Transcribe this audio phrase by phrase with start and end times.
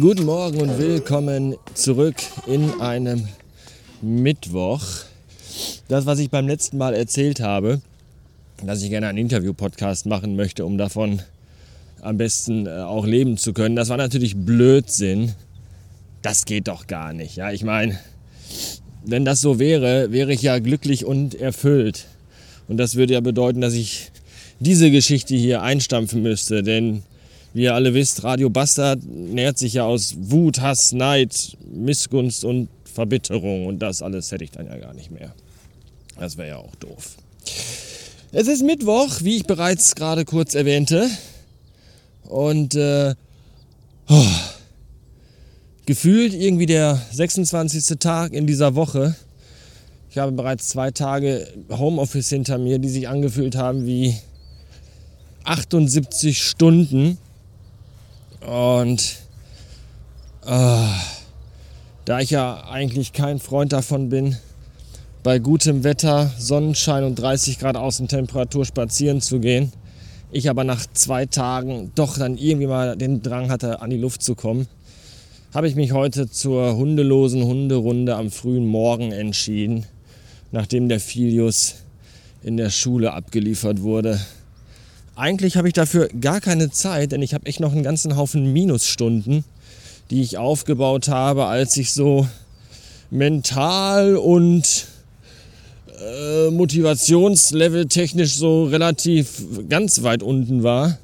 [0.00, 2.14] Guten Morgen und willkommen zurück
[2.46, 3.28] in einem
[4.00, 4.80] Mittwoch.
[5.88, 7.82] Das, was ich beim letzten Mal erzählt habe,
[8.64, 11.20] dass ich gerne einen Interview-Podcast machen möchte, um davon
[12.00, 15.34] am besten äh, auch leben zu können, das war natürlich Blödsinn.
[16.22, 17.36] Das geht doch gar nicht.
[17.36, 17.98] Ja, ich meine,
[19.04, 22.06] wenn das so wäre, wäre ich ja glücklich und erfüllt.
[22.68, 24.10] Und das würde ja bedeuten, dass ich
[24.60, 27.02] diese Geschichte hier einstampfen müsste, denn
[27.52, 32.68] wie ihr alle wisst, Radio Bastard nährt sich ja aus Wut, Hass, Neid, Missgunst und
[32.84, 35.34] Verbitterung und das alles hätte ich dann ja gar nicht mehr.
[36.18, 37.16] Das wäre ja auch doof.
[38.32, 41.10] Es ist Mittwoch, wie ich bereits gerade kurz erwähnte.
[42.24, 43.14] Und äh,
[44.08, 44.24] oh,
[45.86, 47.98] gefühlt irgendwie der 26.
[47.98, 49.16] Tag in dieser Woche.
[50.10, 54.14] Ich habe bereits zwei Tage Homeoffice hinter mir, die sich angefühlt haben wie
[55.44, 57.18] 78 Stunden.
[58.46, 59.18] Und
[60.46, 60.86] äh,
[62.04, 64.36] da ich ja eigentlich kein Freund davon bin,
[65.22, 69.72] bei gutem Wetter, Sonnenschein und 30 Grad Außentemperatur spazieren zu gehen,
[70.32, 74.22] ich aber nach zwei Tagen doch dann irgendwie mal den Drang hatte, an die Luft
[74.22, 74.66] zu kommen,
[75.52, 79.84] habe ich mich heute zur hundelosen Hunderunde am frühen Morgen entschieden,
[80.52, 81.74] nachdem der Filius
[82.42, 84.18] in der Schule abgeliefert wurde
[85.20, 88.52] eigentlich habe ich dafür gar keine Zeit, denn ich habe echt noch einen ganzen Haufen
[88.52, 89.44] Minusstunden,
[90.10, 92.26] die ich aufgebaut habe, als ich so
[93.10, 94.86] mental und
[96.00, 100.98] äh, Motivationslevel technisch so relativ ganz weit unten war.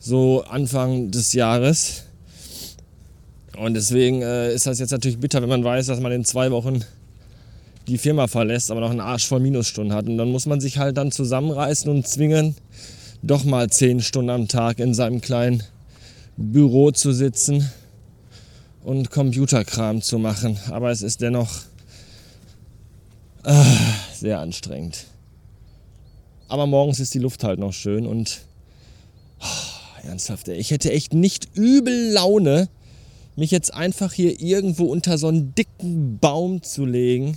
[0.00, 2.04] So Anfang des Jahres.
[3.56, 6.50] Und deswegen äh, ist das jetzt natürlich bitter, wenn man weiß, dass man in zwei
[6.50, 6.84] Wochen
[7.86, 10.06] die Firma verlässt, aber noch einen Arsch voll Minusstunden hat.
[10.06, 12.56] Und dann muss man sich halt dann zusammenreißen und zwingen,
[13.22, 15.62] doch mal zehn Stunden am Tag in seinem kleinen
[16.36, 17.68] Büro zu sitzen
[18.84, 20.56] und Computerkram zu machen.
[20.70, 21.62] Aber es ist dennoch
[23.44, 23.64] äh,
[24.14, 25.06] sehr anstrengend.
[26.48, 28.40] Aber morgens ist die Luft halt noch schön und
[29.40, 32.68] oh, ernsthaft, ich hätte echt nicht übel Laune,
[33.36, 37.36] mich jetzt einfach hier irgendwo unter so einen dicken Baum zu legen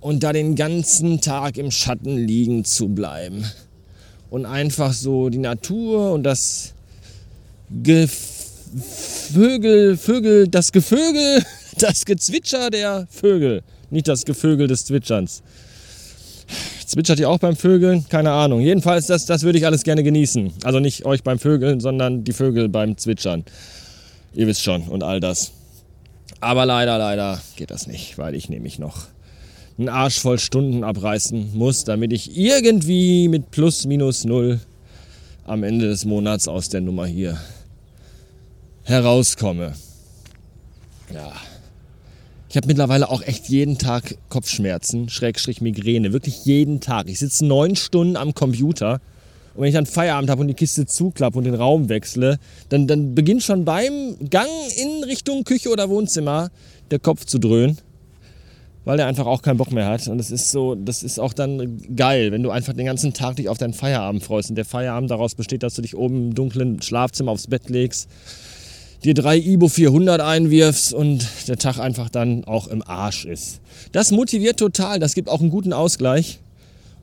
[0.00, 3.44] und da den ganzen Tag im Schatten liegen zu bleiben
[4.34, 6.74] und einfach so die Natur und das
[7.84, 8.16] Gevögel,
[9.96, 11.40] Vögel, das Gevögel,
[11.78, 15.44] das Gezwitscher der Vögel, nicht das Gevögel des Zwitscherns.
[16.84, 18.06] Zwitschert ihr auch beim Vögeln?
[18.08, 18.58] Keine Ahnung.
[18.58, 20.52] Jedenfalls, das, das würde ich alles gerne genießen.
[20.64, 23.44] Also nicht euch beim Vögeln, sondern die Vögel beim Zwitschern.
[24.34, 25.52] Ihr wisst schon und all das.
[26.40, 29.06] Aber leider, leider geht das nicht, weil ich nämlich noch
[29.78, 34.60] einen Arsch voll Stunden abreißen muss, damit ich irgendwie mit plus minus null
[35.44, 37.38] am Ende des Monats aus der Nummer hier
[38.84, 39.74] herauskomme.
[41.12, 41.32] Ja.
[42.48, 47.08] Ich habe mittlerweile auch echt jeden Tag Kopfschmerzen, Schrägstrich Migräne, wirklich jeden Tag.
[47.08, 49.00] Ich sitze neun Stunden am Computer
[49.54, 52.86] und wenn ich dann Feierabend habe und die Kiste zuklappe und den Raum wechsle, dann,
[52.86, 56.50] dann beginnt schon beim Gang in Richtung Küche oder Wohnzimmer
[56.92, 57.78] der Kopf zu dröhnen
[58.84, 60.06] weil er einfach auch keinen Bock mehr hat.
[60.08, 63.36] Und das ist so, das ist auch dann geil, wenn du einfach den ganzen Tag
[63.36, 64.50] dich auf deinen Feierabend freust.
[64.50, 68.08] Und der Feierabend daraus besteht, dass du dich oben im dunklen Schlafzimmer aufs Bett legst,
[69.02, 73.60] dir drei Ibo 400 einwirfst und der Tag einfach dann auch im Arsch ist.
[73.92, 76.40] Das motiviert total, das gibt auch einen guten Ausgleich,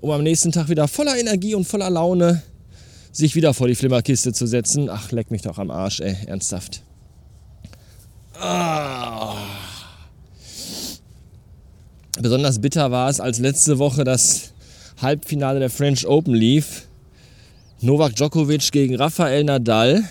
[0.01, 2.41] um am nächsten Tag wieder voller Energie und voller Laune
[3.11, 4.89] sich wieder vor die Flimmerkiste zu setzen.
[4.89, 6.81] Ach, leck mich doch am Arsch, ey, ernsthaft.
[8.39, 9.35] Ah.
[12.21, 14.51] Besonders bitter war es, als letzte Woche das
[15.01, 16.87] Halbfinale der French Open lief.
[17.81, 20.03] Novak Djokovic gegen Rafael Nadal.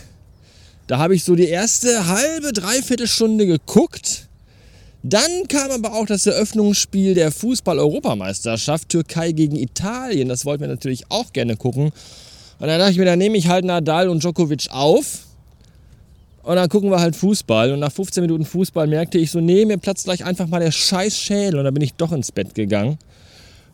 [0.89, 4.27] Da habe ich so die erste halbe, dreiviertel Stunde geguckt.
[5.05, 10.29] Dann kam aber auch das Eröffnungsspiel der Fußball-Europameisterschaft Türkei gegen Italien.
[10.29, 11.93] Das wollten wir natürlich auch gerne gucken.
[12.59, 15.30] Und dann dachte ich mir, dann nehme ich halt Nadal und Djokovic auf
[16.43, 17.73] und dann gucken wir halt Fußball.
[17.73, 20.71] Und nach 15 Minuten Fußball merkte ich so, nee, mir platzt gleich einfach mal der
[20.71, 21.59] scheiß Schädel.
[21.59, 22.99] Und dann bin ich doch ins Bett gegangen.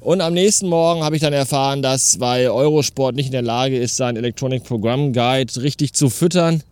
[0.01, 3.79] Und am nächsten Morgen habe ich dann erfahren, dass, weil Eurosport nicht in der Lage
[3.79, 6.63] ist, sein Electronic Program Guide richtig zu füttern,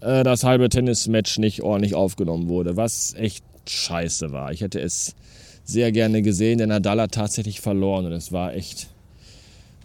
[0.00, 2.76] äh, das halbe Tennismatch nicht ordentlich aufgenommen wurde.
[2.76, 4.52] Was echt scheiße war.
[4.52, 5.14] Ich hätte es
[5.64, 8.06] sehr gerne gesehen, denn Nadal hat tatsächlich verloren.
[8.06, 8.88] Und es war echt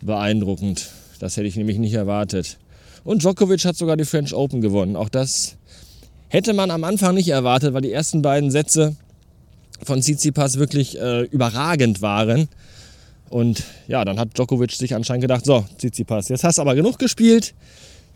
[0.02, 0.90] beeindruckend.
[1.20, 2.58] Das hätte ich nämlich nicht erwartet.
[3.08, 4.98] Und Djokovic hat sogar die French Open gewonnen.
[4.98, 5.56] Auch das
[6.28, 8.98] hätte man am Anfang nicht erwartet, weil die ersten beiden Sätze
[9.82, 12.50] von Tsitsipas wirklich äh, überragend waren.
[13.30, 17.00] Und ja, dann hat Djokovic sich anscheinend gedacht, so, Tsitsipas, jetzt hast du aber genug
[17.00, 17.56] gespielt,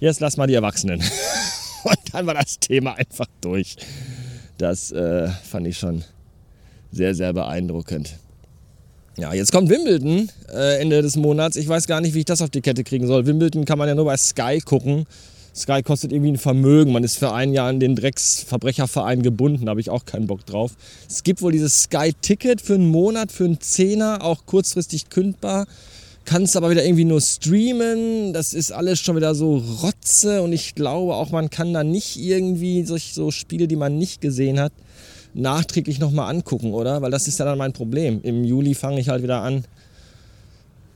[0.02, 1.00] jetzt lass mal die Erwachsenen.
[1.86, 3.78] Und dann war das Thema einfach durch.
[4.58, 6.04] Das äh, fand ich schon
[6.92, 8.18] sehr, sehr beeindruckend.
[9.22, 11.56] Ja, jetzt kommt Wimbledon äh, Ende des Monats.
[11.56, 13.28] Ich weiß gar nicht, wie ich das auf die Kette kriegen soll.
[13.28, 15.06] Wimbledon kann man ja nur bei Sky gucken.
[15.56, 16.92] Sky kostet irgendwie ein Vermögen.
[16.92, 19.68] Man ist für ein Jahr an den Drecksverbrecherverein gebunden.
[19.68, 20.72] Da habe ich auch keinen Bock drauf.
[21.08, 25.68] Es gibt wohl dieses Sky-Ticket für einen Monat, für einen Zehner, auch kurzfristig kündbar.
[26.26, 28.34] Kannst aber wieder irgendwie nur streamen.
[28.34, 30.42] Das ist alles schon wieder so Rotze.
[30.42, 34.20] Und ich glaube auch, man kann da nicht irgendwie solch, so Spiele, die man nicht
[34.20, 34.74] gesehen hat,
[35.34, 37.02] nachträglich nochmal angucken, oder?
[37.02, 38.20] Weil das ist ja dann mein Problem.
[38.24, 39.64] Im Juli fange ich halt wieder an,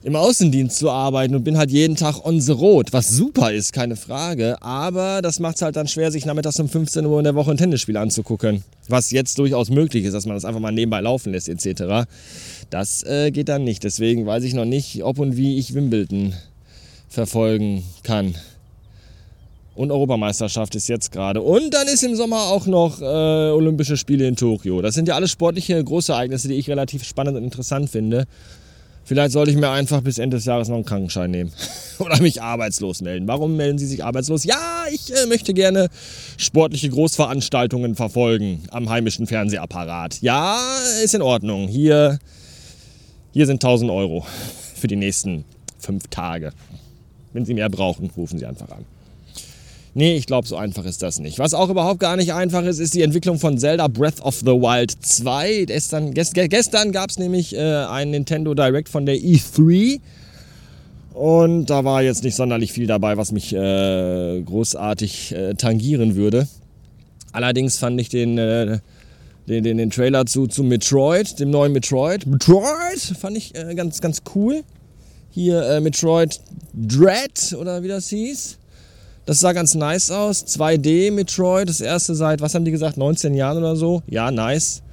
[0.06, 3.74] im Außendienst zu arbeiten und bin halt jeden Tag on the road, was super ist,
[3.74, 4.62] keine Frage.
[4.62, 7.50] Aber das macht es halt dann schwer, sich nachmittags um 15 Uhr in der Woche
[7.50, 8.64] ein Tennisspiel anzugucken.
[8.88, 12.08] Was jetzt durchaus möglich ist, dass man das einfach mal nebenbei laufen lässt, etc.
[12.70, 13.84] Das äh, geht dann nicht.
[13.84, 16.34] Deswegen weiß ich noch nicht, ob und wie ich Wimbledon
[17.10, 18.36] verfolgen kann.
[19.76, 21.42] Und Europameisterschaft ist jetzt gerade.
[21.42, 24.82] Und dann ist im Sommer auch noch äh, Olympische Spiele in Tokio.
[24.82, 28.26] Das sind ja alles sportliche Großereignisse, die ich relativ spannend und interessant finde.
[29.04, 31.52] Vielleicht sollte ich mir einfach bis Ende des Jahres noch einen Krankenschein nehmen
[32.00, 33.28] oder mich arbeitslos melden.
[33.28, 34.46] Warum melden Sie sich arbeitslos?
[34.46, 35.90] Ja, ich äh, möchte gerne
[36.38, 40.22] sportliche Großveranstaltungen verfolgen am heimischen Fernsehapparat.
[40.22, 40.58] Ja,
[41.04, 41.68] ist in Ordnung.
[41.68, 42.18] Hier,
[43.34, 44.26] hier sind 1000 Euro
[44.74, 45.46] für die nächsten
[45.78, 46.54] fünf Tage.
[47.32, 48.86] Wenn Sie mehr brauchen, rufen Sie einfach an.
[49.98, 51.40] Nee, ich glaube, so einfach ist das nicht.
[51.40, 54.48] Was auch überhaupt gar nicht einfach ist, ist die Entwicklung von Zelda Breath of the
[54.48, 55.64] Wild 2.
[55.68, 60.02] Gestern, gestern gab es nämlich äh, ein Nintendo Direct von der E3.
[61.14, 66.50] Und da war jetzt nicht sonderlich viel dabei, was mich äh, großartig äh, tangieren würde.
[67.32, 68.80] Allerdings fand ich den, äh,
[69.48, 72.26] den, den, den, Trailer zu, zu Metroid, dem neuen Metroid.
[72.26, 74.64] Metroid fand ich äh, ganz, ganz cool.
[75.32, 76.42] Hier äh, Metroid
[76.74, 78.58] Dread oder wie das hieß.
[79.26, 80.46] Das sah ganz nice aus.
[80.46, 84.04] 2D Metroid, das erste seit, was haben die gesagt, 19 Jahren oder so.
[84.08, 84.84] Ja, nice.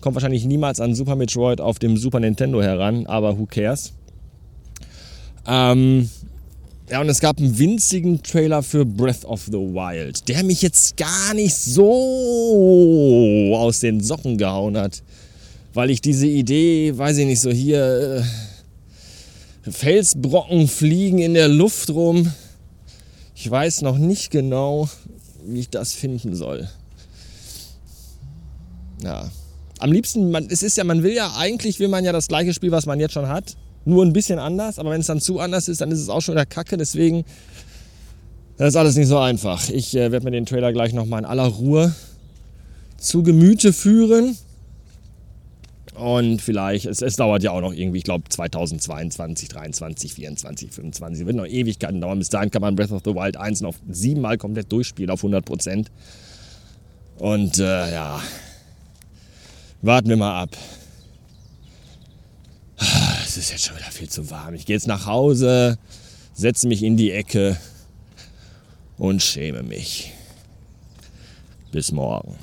[0.00, 3.94] Kommt wahrscheinlich niemals an Super Metroid auf dem Super Nintendo heran, aber who cares.
[5.46, 6.10] Ähm,
[6.90, 10.98] ja, und es gab einen winzigen Trailer für Breath of the Wild, der mich jetzt
[10.98, 15.02] gar nicht so aus den Socken gehauen hat.
[15.72, 18.24] Weil ich diese Idee, weiß ich nicht, so hier
[19.64, 22.30] äh, Felsbrocken fliegen in der Luft rum
[23.40, 24.88] ich weiß noch nicht genau,
[25.44, 26.68] wie ich das finden soll.
[29.00, 29.30] Ja.
[29.78, 32.52] Am liebsten, man, es ist ja, man will ja, eigentlich will man ja das gleiche
[32.52, 33.56] Spiel, was man jetzt schon hat.
[33.84, 36.20] Nur ein bisschen anders, aber wenn es dann zu anders ist, dann ist es auch
[36.20, 36.76] schon wieder Kacke.
[36.76, 37.24] Deswegen,
[38.56, 39.68] das ist alles nicht so einfach.
[39.68, 41.94] Ich äh, werde mir den Trailer gleich nochmal in aller Ruhe
[42.98, 44.36] zu Gemüte führen.
[45.98, 51.26] Und vielleicht, es, es dauert ja auch noch irgendwie, ich glaube 2022, 23, 24, 25,
[51.26, 52.20] wird noch Ewigkeiten dauern.
[52.20, 55.44] Bis dahin kann man Breath of the Wild 1 noch siebenmal komplett durchspielen auf 100
[55.44, 55.90] Prozent.
[57.18, 58.22] Und äh, ja,
[59.82, 60.50] warten wir mal ab.
[63.24, 64.54] Es ist jetzt schon wieder viel zu warm.
[64.54, 65.78] Ich gehe jetzt nach Hause,
[66.32, 67.56] setze mich in die Ecke
[68.98, 70.12] und schäme mich.
[71.72, 72.38] Bis morgen.